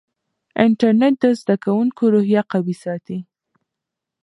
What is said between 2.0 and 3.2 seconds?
روحیه قوي ساتي.